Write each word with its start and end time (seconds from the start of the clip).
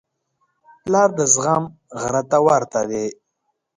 پلار 0.83 1.09
د 1.19 1.21
زغم 1.33 1.63
غره 2.01 2.23
ته 2.29 2.37
ورته 2.47 2.81
دی. 2.89 3.07